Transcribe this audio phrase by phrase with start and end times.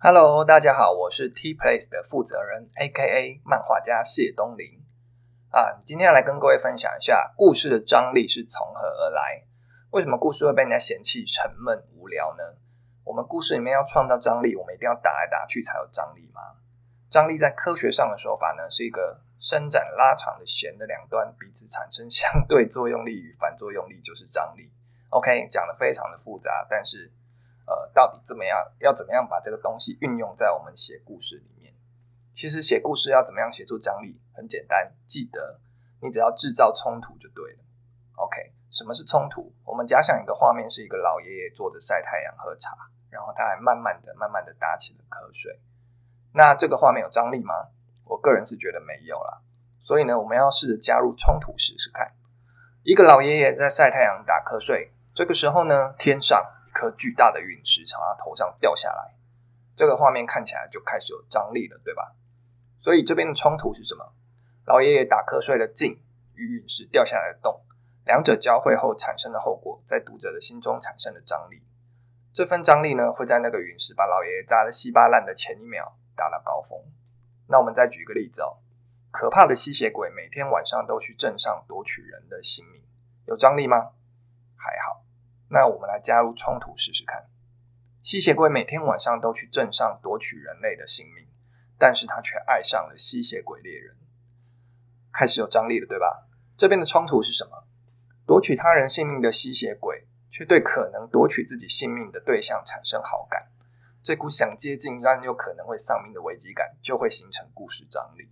[0.00, 4.80] Hello，大家好，我是 T Place 的负责人，A.K.A 漫画家谢东林
[5.50, 5.74] 啊。
[5.84, 9.42] 今天要来跟各位分享一下故事的张力是从何而来？
[9.90, 12.44] 为什么故事会被人家嫌弃沉闷无聊呢？
[13.02, 16.42] 我们故事里面要创造张力，我们一定要打来打去才有张力吗？
[17.10, 24.70] 张力在科学上的说法呢，是一个伸展拉长的弦的两端彼此产生相对作用力与反作用力，就是张力。
[25.08, 27.10] OK，讲的非常的复杂，但是。
[27.68, 28.56] 呃，到底怎么样？
[28.80, 31.74] 要怎么样把这个东西运用在我们写故事里面？
[32.34, 34.18] 其实写故事要怎么样写出张力？
[34.32, 35.60] 很简单，记得
[36.00, 37.58] 你只要制造冲突就对了。
[38.16, 39.52] OK，什么是冲突？
[39.66, 42.74] 我们假想一个画面，是一个老爷爷坐着晒太阳喝茶，
[43.10, 45.60] 然后他还慢慢的、慢慢的打起了瞌睡。
[46.32, 47.68] 那这个画面有张力吗？
[48.06, 49.42] 我个人是觉得没有啦。
[49.82, 52.14] 所以呢，我们要试着加入冲突试试看。
[52.82, 56.42] 一个老爷爷在晒太阳打瞌睡，这个时候呢，天上。
[56.78, 59.12] 颗巨大的陨石从他头上掉下来，
[59.74, 62.14] 这个画面看起来就开始有张力了，对吧？
[62.78, 64.12] 所以这边的冲突是什么？
[64.64, 66.00] 老爷爷打瞌睡的静
[66.34, 67.60] 与陨石掉下来的动，
[68.04, 71.60] 两者交汇后产生的后果，在读者的心中产生了张力。
[72.32, 76.78] 这份张力呢，会在那个陨石把老爷爷砸得稀巴烂的前一秒达到高峰。
[77.48, 78.58] 那我们再举个例子哦，
[79.10, 82.80] 可怕的吸血鬼每天晚上都去镇上夺取人的性命，
[83.26, 83.90] 有张力吗？
[85.50, 87.26] 那我们来加入冲突试试看。
[88.02, 91.26] 吸血鬼每天晚上都去镇上夺取人类的性命，
[91.78, 93.96] 但是他却爱上了吸血鬼猎人，
[95.12, 96.26] 开始有张力了，对吧？
[96.56, 97.64] 这边的冲突是什么？
[98.26, 103.48] 夺取他人性命的吸血鬼却对可能夺取自己性命的对象产生好感，
[104.02, 108.28] 这股想接近但又可能会丧命的危机感，就会形成故事张力。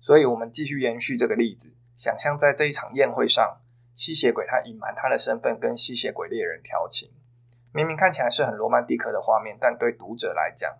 [0.00, 3.60] 所以，我们继续延续这个例子，想象在这一场宴会上。
[3.96, 7.10] 吸血鬼他隐瞒他的身份，跟吸血鬼猎人调情，
[7.72, 10.72] 明明看起来是很罗曼蒂克的画面，但对读者来讲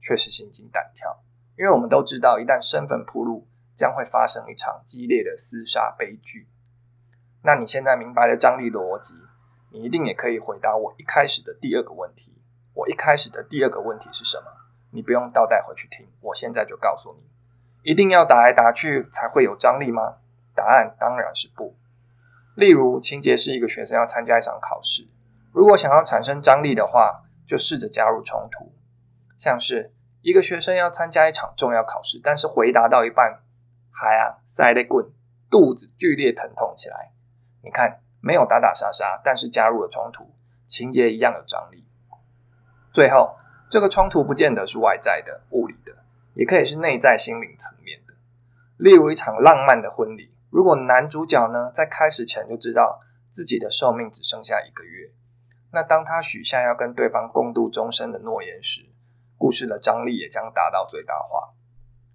[0.00, 1.22] 却是心惊胆跳，
[1.58, 6.48] 因为我们都知道，一旦身份暴露，将会发生一场激烈的厮杀悲剧。
[7.42, 9.14] 那你现在明白了张力逻辑，
[9.70, 12.32] 你一定也可以回答我一开始的第二个问题。
[12.74, 14.44] 我一开始的第二个问题是什么？
[14.92, 20.16] 你不用倒带回去听，我现在就告诉你：一定要打来打去才会有张力吗？
[20.54, 21.76] 答案当然是不。
[22.54, 25.08] 例如，情节是一个学生要参加一场考试，
[25.52, 28.72] 如果想要产生张力的话，就试着加入冲突，
[29.38, 33.40] 像是一个学生要参加一场重要考试，但是回答到一半，
[33.90, 35.06] 还啊塞得滚，
[35.50, 37.12] 肚子剧烈疼痛起来。
[37.64, 40.30] 你看，没有打打杀杀，但是加入了冲突，
[40.66, 41.86] 情节一样有张力。
[42.92, 43.36] 最后，
[43.70, 45.92] 这个冲突不见得是外在的、物理的，
[46.34, 48.12] 也可以是内在心灵层面的。
[48.76, 50.31] 例如，一场浪漫的婚礼。
[50.52, 55.10] 如果男主角呢在开始前就知道自己的寿命只剩下一个月，
[55.72, 58.82] 那当他许下要跟对方共度终身的诺言时，
[59.38, 61.54] 故事的张力也将达到最大化。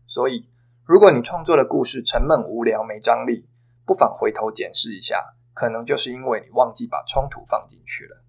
[0.06, 0.48] 所以，
[0.86, 3.50] 如果你创作的故事沉闷无聊没张力，
[3.84, 8.24] 不妨回头检视一下，可能就是因为你忘记把冲突放进去了。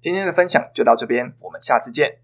[0.00, 2.18] 今天的分享就到这边，我们下次见。